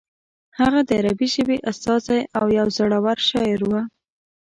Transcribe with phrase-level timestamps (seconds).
[0.59, 3.71] هغه د عربي ژبې استازی او یو زوړور شاعر و.